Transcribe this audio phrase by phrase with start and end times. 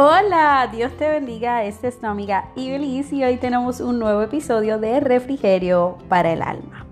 [0.00, 1.64] Hola, Dios te bendiga.
[1.64, 6.40] Esta es tu amiga Ibeliz y hoy tenemos un nuevo episodio de Refrigerio para el
[6.40, 6.86] Alma.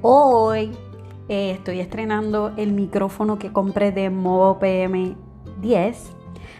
[0.00, 0.72] Hoy
[1.28, 5.16] eh, estoy estrenando el micrófono que compré de Movo PM
[5.60, 6.12] 10,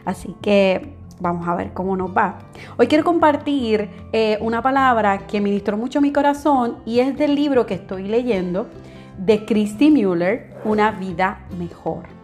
[0.04, 2.36] así que vamos a ver cómo nos va.
[2.76, 7.64] Hoy quiero compartir eh, una palabra que ministró mucho mi corazón y es del libro
[7.64, 8.68] que estoy leyendo
[9.16, 12.21] de Christy Mueller, Una vida mejor.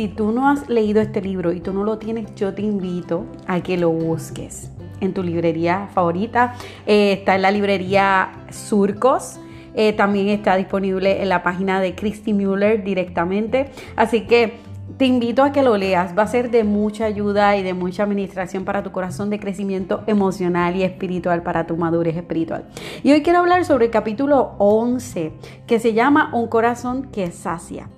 [0.00, 3.26] Si tú no has leído este libro y tú no lo tienes, yo te invito
[3.46, 4.70] a que lo busques
[5.02, 6.54] en tu librería favorita.
[6.86, 9.38] Eh, está en la librería Surcos.
[9.74, 13.72] Eh, también está disponible en la página de Christy Mueller directamente.
[13.94, 14.54] Así que
[14.96, 16.16] te invito a que lo leas.
[16.16, 20.02] Va a ser de mucha ayuda y de mucha administración para tu corazón, de crecimiento
[20.06, 22.64] emocional y espiritual para tu madurez espiritual.
[23.02, 25.34] Y hoy quiero hablar sobre el capítulo 11,
[25.66, 27.90] que se llama Un corazón que sacia.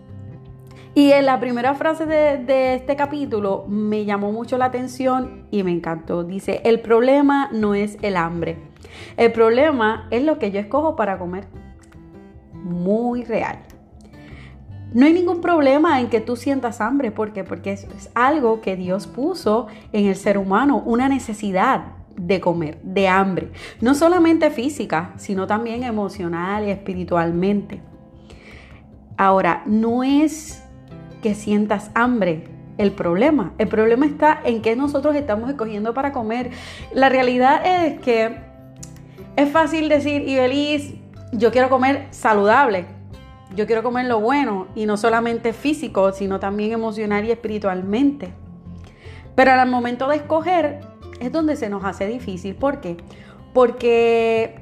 [0.95, 5.71] Y en la primera frase de, este capítulo me llamó mucho la atención y me
[5.71, 6.23] encantó.
[6.23, 8.59] Dice, el problema no es el hambre.
[9.17, 11.47] El problema es lo que yo escojo para comer.
[12.53, 13.61] Muy real.
[14.93, 17.11] No hay ningún problema en que tú sientas hambre.
[17.11, 17.43] ¿Por qué?
[17.43, 21.85] Porque eso es algo que Dios puso en el ser humano, una necesidad
[22.17, 23.51] de comer, de hambre.
[23.81, 27.81] No solamente física, sino también emocional y espiritualmente.
[29.17, 30.62] Ahora, no es
[31.23, 32.45] que sientas hambre.
[32.79, 36.51] El problema, el problema está en que nosotros estamos escogiendo para comer.
[36.93, 38.39] La realidad es que
[39.37, 40.95] es fácil decir, y feliz,
[41.33, 42.87] yo quiero comer saludable,
[43.55, 48.33] yo quiero comer lo bueno y no solamente físico, sino también emocional y espiritualmente.
[49.35, 50.81] Pero al momento de escoger
[51.21, 52.55] es donde se nos hace difícil.
[52.55, 52.97] ¿Por qué?
[53.53, 54.59] Porque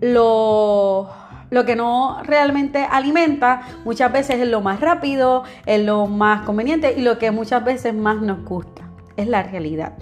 [0.00, 1.08] lo
[1.50, 6.94] lo que no realmente alimenta muchas veces es lo más rápido, es lo más conveniente
[6.96, 8.82] y lo que muchas veces más nos gusta.
[9.16, 9.94] Es la realidad.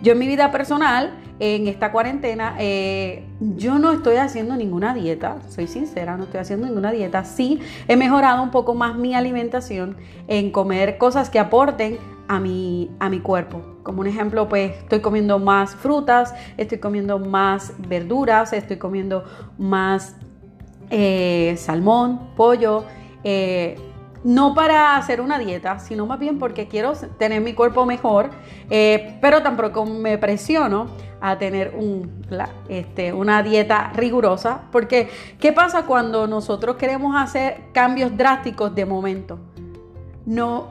[0.00, 5.38] Yo en mi vida personal, en esta cuarentena, eh, yo no estoy haciendo ninguna dieta,
[5.48, 7.24] soy sincera, no estoy haciendo ninguna dieta.
[7.24, 9.96] Sí, he mejorado un poco más mi alimentación
[10.28, 11.98] en comer cosas que aporten
[12.28, 13.62] a mi, a mi cuerpo.
[13.82, 19.24] Como un ejemplo, pues estoy comiendo más frutas, estoy comiendo más verduras, estoy comiendo
[19.58, 20.14] más
[20.90, 22.84] eh, salmón, pollo,
[23.24, 23.76] eh,
[24.24, 28.30] no para hacer una dieta, sino más bien porque quiero tener mi cuerpo mejor,
[28.68, 30.86] eh, pero tampoco me presiono
[31.20, 31.74] a tener
[32.68, 39.38] este, una dieta rigurosa, porque ¿qué pasa cuando nosotros queremos hacer cambios drásticos de momento?
[40.26, 40.70] No,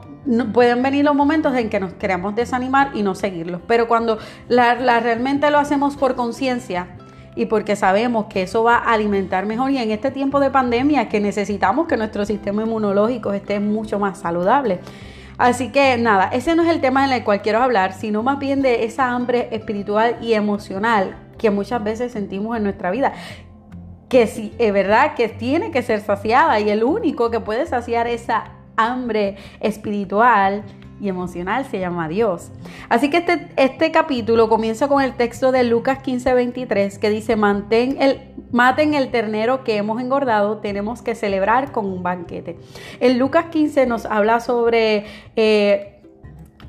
[0.52, 4.18] pueden venir los momentos en que nos queremos desanimar y no seguirlos, pero cuando
[4.48, 6.97] realmente lo hacemos por conciencia,
[7.38, 11.08] y porque sabemos que eso va a alimentar mejor y en este tiempo de pandemia
[11.08, 14.80] que necesitamos que nuestro sistema inmunológico esté mucho más saludable.
[15.38, 18.40] Así que nada, ese no es el tema en el cual quiero hablar, sino más
[18.40, 23.12] bien de esa hambre espiritual y emocional que muchas veces sentimos en nuestra vida.
[24.08, 28.08] Que sí, es verdad que tiene que ser saciada y el único que puede saciar
[28.08, 30.64] esa hambre espiritual
[31.00, 32.50] y emocional se llama Dios.
[32.88, 37.36] Así que este, este capítulo comienza con el texto de Lucas 15, 23 que dice,
[37.36, 38.20] Mantén el,
[38.50, 42.58] maten el ternero que hemos engordado, tenemos que celebrar con un banquete.
[43.00, 45.04] En Lucas 15 nos habla sobre...
[45.36, 45.94] Eh,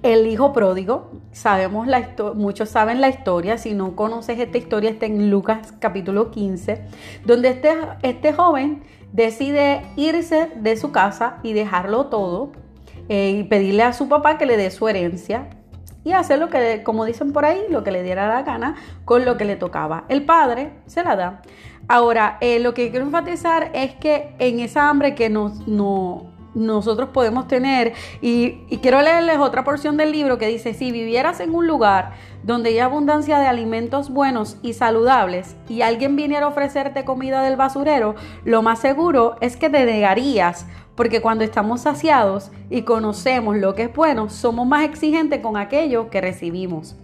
[0.02, 5.06] el hijo pródigo, sabemos la muchos saben la historia, si no conoces esta historia está
[5.06, 6.82] en Lucas capítulo 15,
[7.26, 12.52] donde este, este joven decide irse de su casa y dejarlo todo
[13.10, 15.50] eh, y pedirle a su papá que le dé su herencia
[16.04, 19.26] y hacer lo que, como dicen por ahí, lo que le diera la gana con
[19.26, 20.06] lo que le tocaba.
[20.08, 21.42] El padre se la da.
[21.88, 27.10] Ahora, eh, lo que quiero enfatizar es que en esa hambre que nos, no, nosotros
[27.10, 27.94] podemos tener.
[28.22, 32.70] Y, quiero leerles otra porción del libro que dice, si vivieras en un lugar donde
[32.70, 38.16] hay abundancia de alimentos buenos y saludables y alguien viniera a ofrecerte comida del basurero,
[38.46, 40.66] lo más seguro es que te negarías,
[41.00, 46.10] porque cuando estamos saciados y conocemos lo que es bueno, somos más exigentes con aquello
[46.10, 46.98] que recibimos.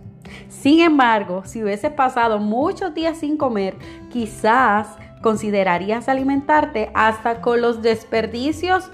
[0.49, 3.77] Sin embargo, si hubieses pasado muchos días sin comer,
[4.09, 4.89] quizás
[5.21, 8.91] considerarías alimentarte hasta con los desperdicios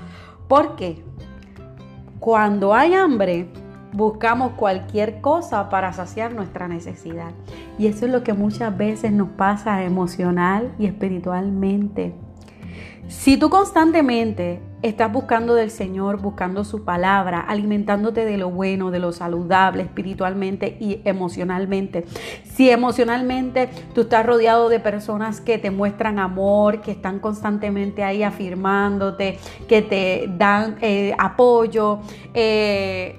[0.48, 1.04] porque
[2.20, 3.50] cuando hay hambre,
[3.94, 7.32] buscamos cualquier cosa para saciar nuestra necesidad.
[7.80, 12.14] Y eso es lo que muchas veces nos pasa emocional y espiritualmente.
[13.12, 19.00] Si tú constantemente estás buscando del Señor, buscando su palabra, alimentándote de lo bueno, de
[19.00, 22.06] lo saludable, espiritualmente y emocionalmente,
[22.46, 28.24] si emocionalmente tú estás rodeado de personas que te muestran amor, que están constantemente ahí
[28.24, 29.38] afirmándote,
[29.68, 32.00] que te dan eh, apoyo,
[32.34, 33.18] eh,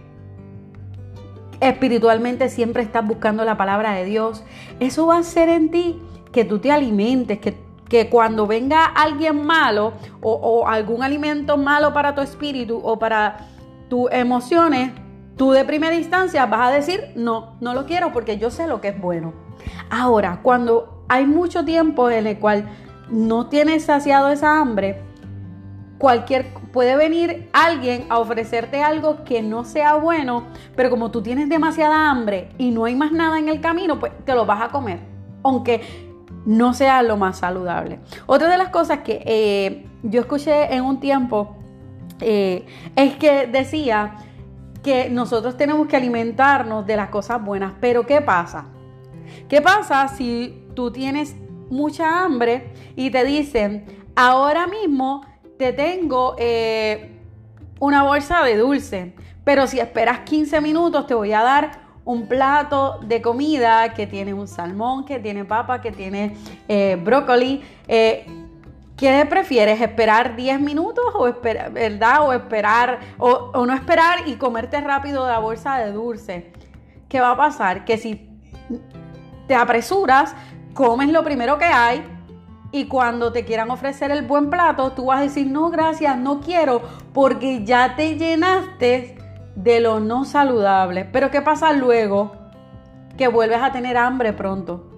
[1.60, 4.42] espiritualmente siempre estás buscando la palabra de Dios,
[4.80, 6.00] eso va a hacer en ti
[6.32, 7.54] que tú te alimentes, que,
[7.92, 9.92] que cuando venga alguien malo
[10.22, 13.48] o, o algún alimento malo para tu espíritu o para
[13.90, 14.92] tus emociones,
[15.36, 18.80] tú de primera instancia vas a decir, no, no lo quiero porque yo sé lo
[18.80, 19.34] que es bueno.
[19.90, 22.66] Ahora, cuando hay mucho tiempo en el cual
[23.10, 25.02] no tienes saciado esa hambre,
[25.98, 30.44] cualquier puede venir alguien a ofrecerte algo que no sea bueno,
[30.74, 34.12] pero como tú tienes demasiada hambre y no hay más nada en el camino, pues
[34.24, 35.00] te lo vas a comer,
[35.42, 36.11] aunque
[36.44, 38.00] no sea lo más saludable.
[38.26, 41.56] Otra de las cosas que eh, yo escuché en un tiempo
[42.20, 42.66] eh,
[42.96, 44.16] es que decía
[44.82, 48.66] que nosotros tenemos que alimentarnos de las cosas buenas, pero ¿qué pasa?
[49.48, 51.36] ¿Qué pasa si tú tienes
[51.70, 53.86] mucha hambre y te dicen,
[54.16, 55.24] ahora mismo
[55.58, 57.20] te tengo eh,
[57.80, 62.98] una bolsa de dulce, pero si esperas 15 minutos te voy a dar un plato
[63.02, 66.36] de comida que tiene un salmón, que tiene papa, que tiene
[66.68, 67.62] eh, brócoli.
[67.88, 68.26] Eh,
[68.96, 69.80] ¿Qué prefieres?
[69.80, 72.26] ¿Esperar 10 minutos o esperar, verdad?
[72.26, 76.52] O esperar, o, o, no esperar y comerte rápido la bolsa de dulce.
[77.08, 77.84] ¿Qué va a pasar?
[77.84, 78.28] Que si
[79.48, 80.34] te apresuras,
[80.74, 82.04] comes lo primero que hay
[82.72, 86.40] y cuando te quieran ofrecer el buen plato, tú vas a decir, no, gracias, no
[86.40, 86.80] quiero,
[87.12, 89.18] porque ya te llenaste
[89.54, 91.04] de lo no saludable.
[91.04, 92.32] Pero ¿qué pasa luego?
[93.16, 94.88] Que vuelves a tener hambre pronto.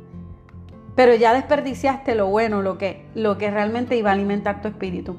[0.94, 5.16] Pero ya desperdiciaste lo bueno, lo que, lo que realmente iba a alimentar tu espíritu.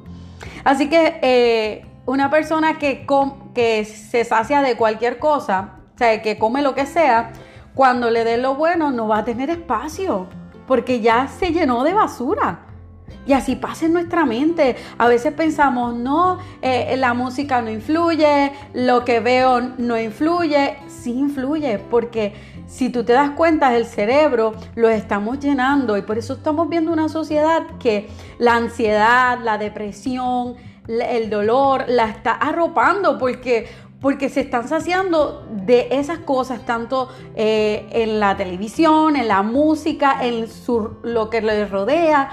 [0.64, 3.06] Así que eh, una persona que,
[3.54, 7.34] que se sacia de cualquier cosa, o sea, que come lo que sea,
[7.74, 10.28] cuando le dé lo bueno no va a tener espacio,
[10.66, 12.64] porque ya se llenó de basura.
[13.28, 14.75] Y así pasa en nuestra mente.
[14.98, 20.78] A veces pensamos, no, eh, la música no influye, lo que veo no influye.
[20.88, 22.34] Sí influye, porque
[22.68, 26.92] si tú te das cuenta, el cerebro lo estamos llenando y por eso estamos viendo
[26.92, 30.56] una sociedad que la ansiedad, la depresión,
[30.88, 33.68] el dolor la está arropando porque
[34.01, 40.24] porque se están saciando de esas cosas, tanto eh, en la televisión, en la música,
[40.24, 40.46] en
[41.01, 42.30] lo que les rodea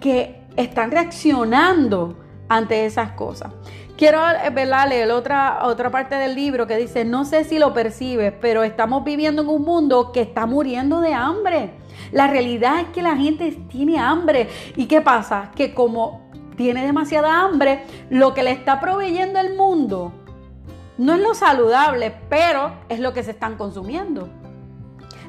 [0.00, 2.16] que están reaccionando
[2.48, 3.52] ante esas cosas.
[3.96, 4.18] Quiero
[4.52, 4.88] ¿verdad?
[4.88, 9.04] leer otra, otra parte del libro que dice, no sé si lo percibes, pero estamos
[9.04, 11.74] viviendo en un mundo que está muriendo de hambre.
[12.10, 14.48] La realidad es que la gente tiene hambre.
[14.74, 15.50] ¿Y qué pasa?
[15.54, 20.12] Que como tiene demasiada hambre, lo que le está proveyendo el mundo
[20.96, 24.28] no es lo saludable, pero es lo que se están consumiendo.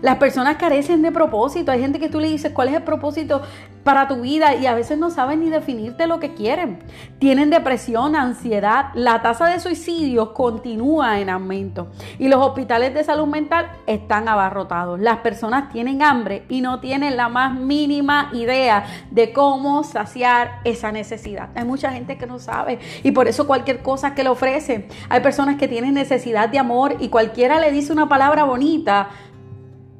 [0.01, 1.71] Las personas carecen de propósito.
[1.71, 3.41] Hay gente que tú le dices cuál es el propósito
[3.83, 6.79] para tu vida y a veces no saben ni definirte lo que quieren.
[7.19, 8.87] Tienen depresión, ansiedad.
[8.93, 11.87] La tasa de suicidios continúa en aumento
[12.19, 14.99] y los hospitales de salud mental están abarrotados.
[14.99, 20.91] Las personas tienen hambre y no tienen la más mínima idea de cómo saciar esa
[20.91, 21.49] necesidad.
[21.55, 24.87] Hay mucha gente que no sabe y por eso cualquier cosa que le ofrecen.
[25.09, 29.09] Hay personas que tienen necesidad de amor y cualquiera le dice una palabra bonita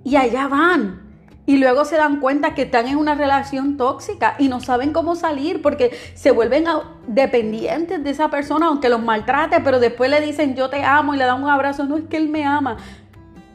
[0.04, 1.02] y allá van.
[1.46, 5.16] Y luego se dan cuenta que están en una relación tóxica y no saben cómo
[5.16, 6.66] salir porque se vuelven
[7.08, 11.18] dependientes de esa persona, aunque los maltrate, pero después le dicen yo te amo y
[11.18, 11.86] le dan un abrazo.
[11.86, 12.78] No es que él me ama.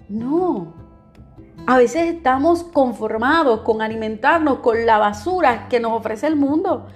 [0.09, 0.75] No.
[1.67, 6.87] A veces estamos conformados con alimentarnos con la basura que nos ofrece el mundo.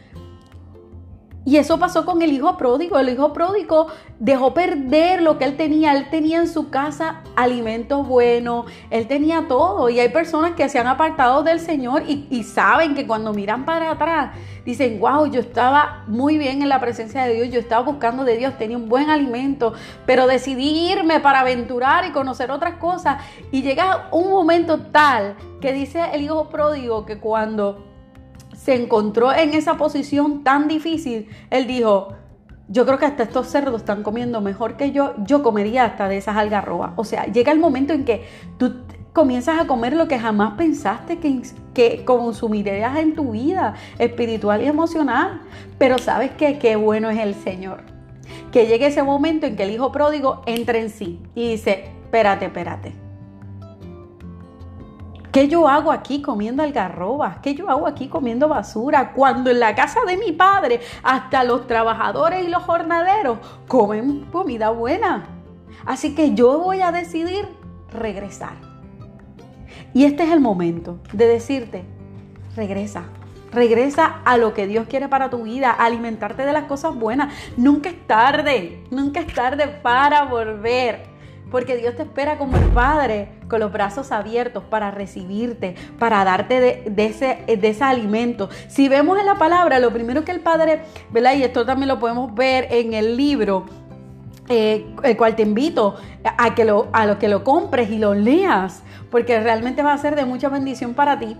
[1.44, 2.99] Y eso pasó con el hijo pródigo.
[2.99, 3.87] El hijo pródigo
[4.18, 5.94] dejó perder lo que él tenía.
[5.94, 9.88] Él tenía en su casa alimentos buenos, él tenía todo.
[9.88, 13.92] Y hay personas que se han apartado del Señor y, saben que cuando miran para
[13.92, 18.25] atrás, dicen, wow, yo estaba muy bien en la presencia de Dios, yo estaba buscando
[18.25, 19.73] de Dios, tenía un buen alimento,
[20.04, 23.23] pero decidí irme para aventurar y conocer otras cosas.
[23.50, 27.89] Y llega un momento tal que dice el hijo pródigo que cuando
[28.62, 32.09] se encontró en esa posición tan difícil, él dijo,
[32.69, 36.19] yo creo que hasta estos cerdos están comiendo mejor que yo, yo comería hasta de
[36.19, 36.93] esas algarrobas.
[36.97, 38.26] O sea, llega el momento en que
[38.59, 41.40] tú comienzas a comer lo que jamás pensaste que,
[41.73, 45.40] que consumirías en tu vida espiritual y emocional.
[45.79, 47.85] Pero sabes que qué bueno es el Señor.
[48.52, 52.45] Que llegue ese momento en que el hijo pródigo entra en sí y dice, espérate,
[52.45, 53.00] espérate
[55.32, 57.38] ¿Qué yo hago aquí comiendo algarrobas?
[57.38, 59.12] ¿Qué yo hago aquí comiendo basura?
[59.12, 64.70] Cuando en la casa de mi padre hasta los trabajadores y los jornaleros comen comida
[64.70, 65.26] buena.
[65.87, 67.49] Así que yo voy a decidir
[67.92, 68.54] regresar.
[69.94, 71.84] Y este es el momento de decirte,
[72.56, 73.04] regresa.
[73.52, 77.34] Regresa a lo que Dios quiere para tu vida, alimentarte de las cosas buenas.
[77.56, 81.10] Nunca es tarde, nunca es tarde para volver.
[81.50, 86.61] Porque Dios te espera como el Padre, con los brazos abiertos para recibirte, para darte
[86.61, 88.49] de, ese, alimento.
[88.69, 91.35] Si vemos en la palabra, lo primero que el Padre, ¿verdad?
[91.35, 93.66] Y esto también lo podemos ver en el libro,
[94.49, 98.83] eh, el cual te invito a que lo, a que lo compres y lo leas,
[99.11, 101.37] porque realmente va a ser de mucha bendición para ti.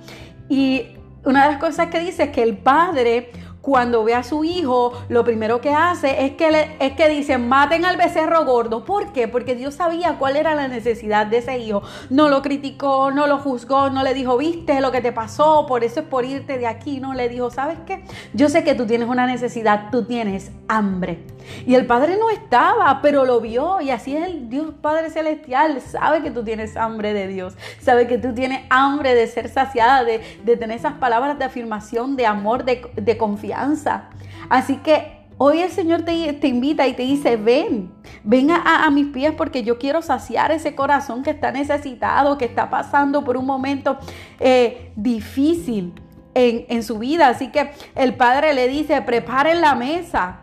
[0.49, 3.31] Y una de las cosas que dice es que el Padre
[3.63, 7.39] cuando ve a su hijo, lo primero que hace es que, le, es que dice,
[7.39, 8.85] maten al becerro gordo.
[8.85, 9.29] ¿Por qué?
[9.29, 11.83] Porque Dios sabía cuál era la necesidad de ese hijo.
[12.09, 15.85] No lo criticó, no lo juzgó, no le dijo, viste lo que te pasó, por
[15.85, 17.01] eso es por irte de aquí.
[17.01, 18.05] No le dijo, ¿sabes qué?
[18.33, 21.19] Yo sé que tú tienes una necesidad, tú tienes hambre.
[21.67, 23.81] Y el Padre no estaba, pero lo vio.
[23.81, 25.81] Y así es el Dios Padre Celestial.
[25.81, 27.55] Sabe que tú tienes hambre de Dios.
[27.81, 30.21] Sabe que tú tienes hambre de ser saciada, de,
[30.57, 34.11] tener esas palabras de afirmación, de amor, de, confianza.
[34.49, 36.13] Así que Hoy el Señor te,
[36.49, 37.91] invita y te dice, ven,
[38.25, 42.69] ven a, mis pies porque yo quiero saciar ese corazón que está necesitado, que está
[42.69, 43.97] pasando por un momento
[44.39, 45.95] eh, difícil
[46.35, 47.29] en, en, su vida.
[47.29, 50.41] Así que el Padre le dice, preparen la mesa.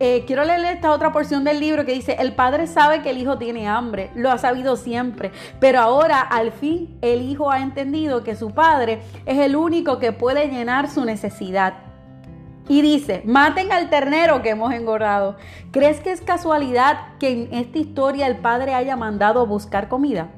[0.00, 3.18] Eh, quiero leer esta otra porción del libro que dice, el padre sabe que el
[3.18, 5.30] hijo tiene hambre, lo ha sabido siempre,
[5.60, 10.12] pero ahora al fin el hijo ha entendido que su padre es el único que
[10.12, 11.74] puede llenar su necesidad.
[12.68, 15.36] Y dice, maten al ternero que hemos engordado.
[15.72, 20.30] ¿Crees que es casualidad que en esta historia el padre haya mandado buscar comida?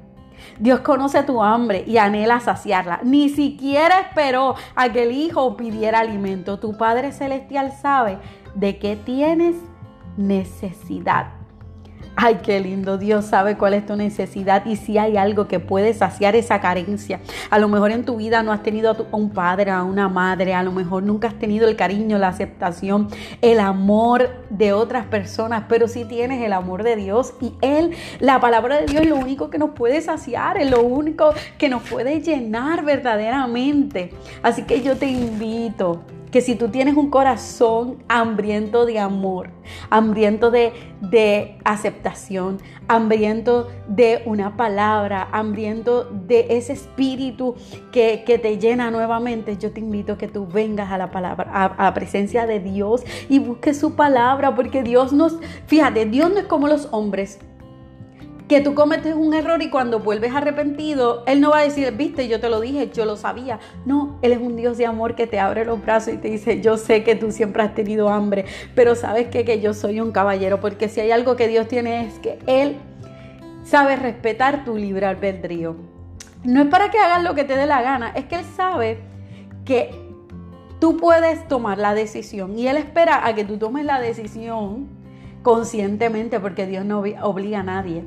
[0.58, 3.00] Dios conoce tu hambre y anhela saciarla.
[3.02, 6.58] Ni siquiera esperó a que el hijo pidiera alimento.
[6.58, 8.18] Tu Padre Celestial sabe
[8.54, 9.56] de qué tienes
[10.16, 11.43] necesidad.
[12.16, 12.96] Ay, qué lindo.
[12.96, 17.20] Dios sabe cuál es tu necesidad y si hay algo que puede saciar esa carencia.
[17.50, 20.54] A lo mejor en tu vida no has tenido a, un padre, a una madre,
[20.54, 23.08] a lo mejor nunca has tenido el cariño, la aceptación,
[23.42, 27.90] el amor de otras personas, pero sí tienes el amor de Dios y Él,
[28.20, 31.68] la palabra de Dios es lo único que nos puede saciar, es lo único que
[31.68, 34.12] nos puede llenar verdaderamente.
[34.42, 36.02] Así que yo te invito
[36.34, 39.50] que si tú tienes un corazón hambriento de amor,
[39.88, 40.72] hambriento de,
[41.62, 47.54] aceptación, hambriento de una palabra, hambriento de ese espíritu
[47.92, 51.84] que, te llena nuevamente, yo te invito a que tú vengas a la palabra, a
[51.84, 55.38] la presencia de Dios y busques su palabra, porque Dios nos,
[55.68, 57.38] fíjate, Dios no es como los hombres
[58.48, 62.28] que tú cometes un error y cuando vuelves arrepentido, Él no va a decir, viste,
[62.28, 63.58] yo te lo dije, yo lo sabía.
[63.86, 66.60] No, Él es un Dios de amor que te abre los brazos y te dice,
[66.60, 70.12] yo sé que tú siempre has tenido hambre, pero sabes que, que yo soy un
[70.12, 72.76] caballero, porque si hay algo que Dios tiene es que Él
[73.64, 75.76] sabe respetar tu libre albedrío.
[76.42, 78.98] No es para que hagas lo que te dé la gana, es que Él sabe
[79.64, 79.90] que
[80.80, 84.88] tú puedes tomar la decisión y Él espera a que tú tomes la decisión
[85.42, 88.04] conscientemente, porque Dios no obliga a nadie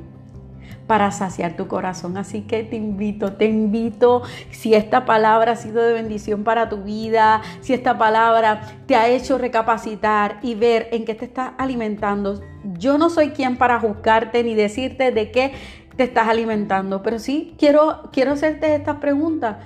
[0.88, 2.16] para saciar tu corazón.
[2.16, 6.78] Así que te invito, te invito, si esta palabra ha sido de bendición para tu
[6.78, 12.40] vida, si esta palabra te ha hecho recapacitar y ver en qué te estás alimentando.
[12.78, 15.52] Yo no soy quien para juzgarte ni decirte de qué
[15.96, 19.58] te estás alimentando, pero sí quiero, quiero hacerte estas preguntas.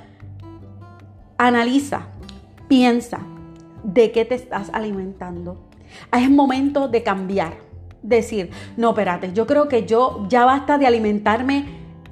[1.39, 2.09] Analiza,
[2.69, 3.21] piensa
[3.85, 5.69] de qué te estás alimentando.
[6.13, 7.72] Es momento de cambiar
[8.03, 11.65] decir, no, espérate, yo creo que yo ya basta de alimentarme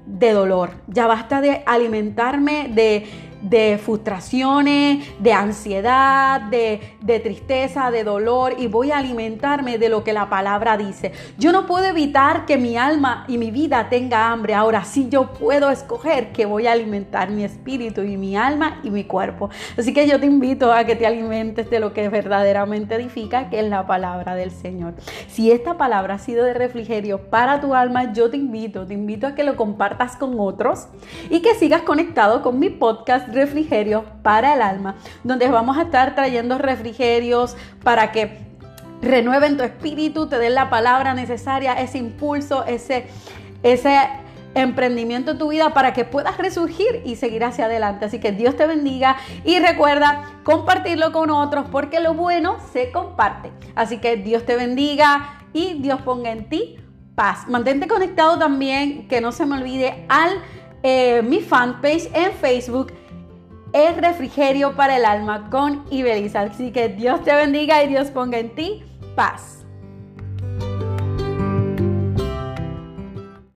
[0.07, 3.07] de dolor, ya basta de alimentarme de
[3.43, 10.13] de frustraciones, de ansiedad, de, tristeza, de dolor y voy a alimentarme de lo que
[10.13, 11.13] la palabra dice.
[11.39, 14.55] Yo no puedo evitar que mi alma y mi vida tenga hambre.
[14.55, 18.91] Ahora sí yo puedo escoger que voy a alimentar mi espíritu y mi alma y
[18.91, 19.51] mi cuerpo.
[19.77, 23.61] Así que yo te invito a que te alimentes de lo que verdaderamente edifica, que
[23.61, 24.95] es la palabra del Señor.
[25.29, 29.27] Si esta palabra ha sido de refrigerio para tu alma, yo te invito, te invito
[29.27, 30.87] a que lo compartas con otros
[31.29, 36.15] y que sigas conectado con mi podcast refrigerio para el alma, donde vamos a estar
[36.15, 38.39] trayendo refrigerios para que
[39.03, 43.07] renueven tu espíritu, te den la palabra necesaria, ese impulso, ese,
[43.63, 43.97] ese
[44.55, 48.05] emprendimiento en tu vida para que puedas resurgir y seguir hacia adelante.
[48.05, 53.53] Así que Dios te bendiga y recuerda compartirlo con otros porque lo bueno se comparte.
[53.75, 56.77] Así que Dios te bendiga y Dios ponga en ti
[57.15, 57.47] paz.
[57.49, 60.31] Mantente conectado también, que no se me olvide, al
[60.83, 62.93] eh, mi fanpage en Facebook
[63.73, 66.43] es refrigerio para el alma con Ibeliza.
[66.43, 68.83] Así que Dios te bendiga y Dios ponga en ti
[69.15, 69.60] paz.